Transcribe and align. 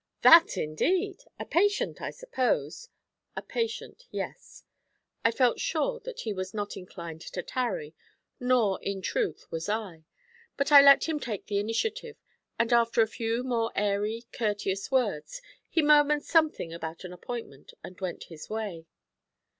'That, 0.23 0.57
indeed! 0.57 1.25
A 1.39 1.45
patient, 1.45 2.01
I 2.01 2.09
suppose?' 2.09 2.89
'A 3.37 3.43
patient, 3.43 4.07
yes.' 4.09 4.63
I 5.23 5.29
felt 5.29 5.59
sure 5.59 5.99
that 5.99 6.21
he 6.21 6.33
was 6.33 6.55
not 6.55 6.75
inclined 6.75 7.21
to 7.21 7.43
tarry, 7.43 7.93
nor 8.39 8.81
in 8.81 9.03
truth 9.03 9.45
was 9.51 9.69
I; 9.69 10.05
but 10.57 10.71
I 10.71 10.81
let 10.81 11.07
him 11.07 11.19
take 11.19 11.45
the 11.45 11.59
initiative, 11.59 12.17
and 12.57 12.73
after 12.73 13.03
a 13.03 13.07
few 13.07 13.43
more 13.43 13.71
airy, 13.75 14.23
courteous 14.31 14.89
words 14.89 15.39
he 15.69 15.83
murmured 15.83 16.23
something 16.23 16.73
about 16.73 17.03
an 17.03 17.13
appointment, 17.13 17.75
and 17.83 18.01
went 18.01 18.23
his 18.23 18.49
way. 18.49 18.87